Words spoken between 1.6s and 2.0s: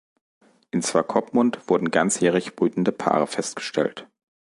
wurden